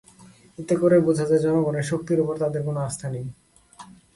[0.59, 3.25] এতে করে বোঝা যায়, জনগণের শক্তির ওপর তাদের কোনো আস্থা নেই।